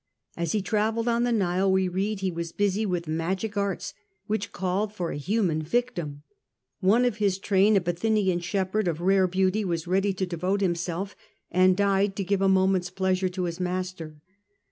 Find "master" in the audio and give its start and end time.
13.59-14.17